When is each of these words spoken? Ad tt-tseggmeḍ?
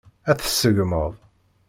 Ad 0.29 0.37
tt-tseggmeḍ? 0.37 1.11